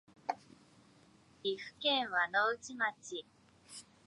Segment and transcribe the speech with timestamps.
[1.43, 3.23] 岐阜県輪之内町